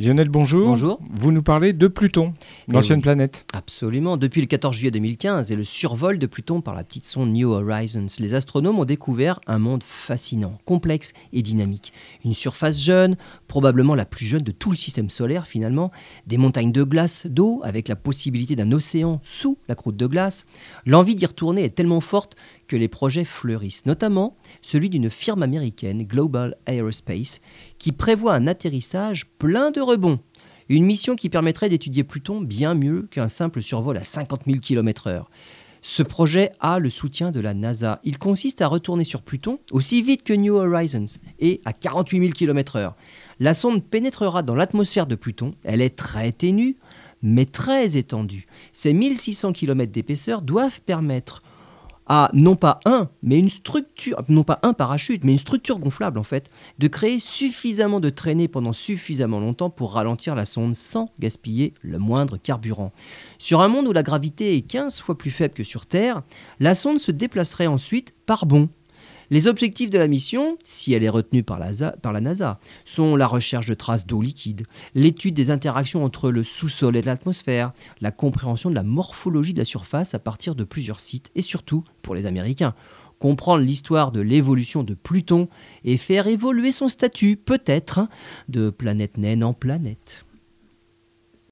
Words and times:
Lionel, 0.00 0.28
bonjour. 0.28 0.68
Bonjour. 0.68 1.00
Vous 1.10 1.32
nous 1.32 1.42
parlez 1.42 1.72
de 1.72 1.88
Pluton, 1.88 2.32
l'ancienne 2.68 2.98
oui. 2.98 3.02
planète. 3.02 3.44
Absolument. 3.52 4.16
Depuis 4.16 4.40
le 4.40 4.46
14 4.46 4.76
juillet 4.76 4.92
2015 4.92 5.50
et 5.50 5.56
le 5.56 5.64
survol 5.64 6.20
de 6.20 6.26
Pluton 6.28 6.60
par 6.60 6.76
la 6.76 6.84
petite 6.84 7.04
sonde 7.04 7.32
New 7.32 7.50
Horizons, 7.50 8.06
les 8.20 8.34
astronomes 8.34 8.78
ont 8.78 8.84
découvert 8.84 9.40
un 9.48 9.58
monde 9.58 9.82
fascinant, 9.82 10.54
complexe 10.64 11.14
et 11.32 11.42
dynamique. 11.42 11.92
Une 12.24 12.32
surface 12.32 12.80
jeune, 12.80 13.16
probablement 13.48 13.96
la 13.96 14.04
plus 14.04 14.24
jeune 14.24 14.42
de 14.42 14.52
tout 14.52 14.70
le 14.70 14.76
système 14.76 15.10
solaire 15.10 15.48
finalement, 15.48 15.90
des 16.28 16.36
montagnes 16.36 16.70
de 16.70 16.84
glace, 16.84 17.26
d'eau, 17.26 17.60
avec 17.64 17.88
la 17.88 17.96
possibilité 17.96 18.54
d'un 18.54 18.70
océan 18.70 19.18
sous 19.24 19.58
la 19.66 19.74
croûte 19.74 19.96
de 19.96 20.06
glace. 20.06 20.46
L'envie 20.86 21.16
d'y 21.16 21.26
retourner 21.26 21.64
est 21.64 21.74
tellement 21.74 22.00
forte 22.00 22.36
que 22.68 22.76
les 22.76 22.86
projets 22.88 23.24
fleurissent, 23.24 23.86
notamment 23.86 24.36
celui 24.62 24.90
d'une 24.90 25.10
firme 25.10 25.42
américaine, 25.42 26.04
Global 26.04 26.56
Aerospace, 26.66 27.40
qui 27.78 27.90
prévoit 27.92 28.34
un 28.34 28.46
atterrissage 28.46 29.26
plein 29.38 29.70
de 29.72 29.80
rebonds. 29.80 30.20
Une 30.68 30.84
mission 30.84 31.16
qui 31.16 31.30
permettrait 31.30 31.70
d'étudier 31.70 32.04
Pluton 32.04 32.42
bien 32.42 32.74
mieux 32.74 33.08
qu'un 33.10 33.28
simple 33.28 33.62
survol 33.62 33.96
à 33.96 34.04
50 34.04 34.42
000 34.46 34.58
km/h. 34.58 35.24
Ce 35.80 36.02
projet 36.02 36.52
a 36.60 36.78
le 36.78 36.90
soutien 36.90 37.32
de 37.32 37.40
la 37.40 37.54
NASA. 37.54 38.00
Il 38.04 38.18
consiste 38.18 38.60
à 38.60 38.66
retourner 38.66 39.04
sur 39.04 39.22
Pluton 39.22 39.60
aussi 39.70 40.02
vite 40.02 40.24
que 40.24 40.32
New 40.32 40.54
Horizons 40.54 41.18
et 41.38 41.60
à 41.64 41.72
48 41.72 42.20
000 42.20 42.32
km/h. 42.32 42.92
La 43.40 43.54
sonde 43.54 43.82
pénétrera 43.82 44.42
dans 44.42 44.54
l'atmosphère 44.56 45.06
de 45.06 45.14
Pluton. 45.14 45.54
Elle 45.62 45.80
est 45.80 45.96
très 45.96 46.32
ténue, 46.32 46.76
mais 47.22 47.46
très 47.46 47.96
étendue. 47.96 48.46
Ces 48.72 48.92
1600 48.92 49.52
km 49.52 49.90
d'épaisseur 49.90 50.42
doivent 50.42 50.80
permettre 50.80 51.42
à 52.08 52.30
non 52.32 52.56
pas 52.56 52.80
un, 52.84 53.08
mais 53.22 53.38
une 53.38 53.50
structure, 53.50 54.22
non 54.28 54.44
pas 54.44 54.58
un 54.62 54.72
parachute, 54.72 55.24
mais 55.24 55.32
une 55.32 55.38
structure 55.38 55.78
gonflable 55.78 56.18
en 56.18 56.24
fait, 56.24 56.50
de 56.78 56.88
créer 56.88 57.18
suffisamment 57.18 58.00
de 58.00 58.10
traînées 58.10 58.48
pendant 58.48 58.72
suffisamment 58.72 59.40
longtemps 59.40 59.70
pour 59.70 59.94
ralentir 59.94 60.34
la 60.34 60.44
sonde 60.44 60.74
sans 60.74 61.10
gaspiller 61.18 61.74
le 61.82 61.98
moindre 61.98 62.36
carburant. 62.36 62.92
Sur 63.38 63.60
un 63.60 63.68
monde 63.68 63.88
où 63.88 63.92
la 63.92 64.02
gravité 64.02 64.56
est 64.56 64.62
15 64.62 64.98
fois 65.00 65.16
plus 65.16 65.30
faible 65.30 65.54
que 65.54 65.64
sur 65.64 65.86
Terre, 65.86 66.22
la 66.60 66.74
sonde 66.74 66.98
se 66.98 67.12
déplacerait 67.12 67.66
ensuite 67.66 68.14
par 68.26 68.46
bond. 68.46 68.68
Les 69.30 69.46
objectifs 69.46 69.90
de 69.90 69.98
la 69.98 70.08
mission, 70.08 70.56
si 70.64 70.94
elle 70.94 71.04
est 71.04 71.08
retenue 71.10 71.42
par 71.42 71.58
la, 71.58 72.20
NASA, 72.20 72.60
sont 72.86 73.14
la 73.14 73.26
recherche 73.26 73.66
de 73.66 73.74
traces 73.74 74.06
d'eau 74.06 74.22
liquide, 74.22 74.66
l'étude 74.94 75.34
des 75.34 75.50
interactions 75.50 76.02
entre 76.02 76.30
le 76.30 76.42
sous-sol 76.42 76.96
et 76.96 77.02
l'atmosphère, 77.02 77.72
la 78.00 78.10
compréhension 78.10 78.70
de 78.70 78.74
la 78.74 78.82
morphologie 78.82 79.52
de 79.52 79.58
la 79.58 79.66
surface 79.66 80.14
à 80.14 80.18
partir 80.18 80.54
de 80.54 80.64
plusieurs 80.64 81.00
sites, 81.00 81.30
et 81.34 81.42
surtout, 81.42 81.84
pour 82.00 82.14
les 82.14 82.24
Américains, 82.24 82.74
comprendre 83.18 83.64
l'histoire 83.64 84.12
de 84.12 84.20
l'évolution 84.20 84.82
de 84.82 84.94
Pluton 84.94 85.48
et 85.84 85.98
faire 85.98 86.26
évoluer 86.26 86.72
son 86.72 86.88
statut, 86.88 87.36
peut-être, 87.36 88.08
de 88.48 88.70
planète 88.70 89.18
naine 89.18 89.44
en 89.44 89.52
planète. 89.52 90.24